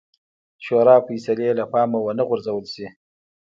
شورا 0.65 0.95
فیصلې 1.07 1.49
له 1.59 1.65
پامه 1.71 1.99
ونه 2.01 2.23
غورځول 2.29 2.65
شي. 2.73 2.87